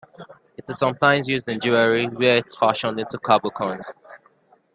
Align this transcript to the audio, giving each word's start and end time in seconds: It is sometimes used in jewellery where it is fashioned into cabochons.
It 0.57 0.67
is 0.67 0.79
sometimes 0.79 1.27
used 1.27 1.47
in 1.47 1.61
jewellery 1.61 2.07
where 2.07 2.37
it 2.37 2.45
is 2.47 2.55
fashioned 2.55 2.99
into 2.99 3.19
cabochons. 3.19 3.93